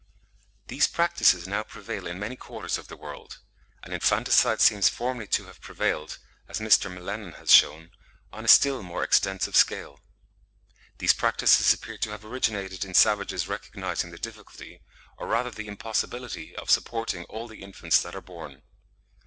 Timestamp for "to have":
5.27-5.61, 11.99-12.25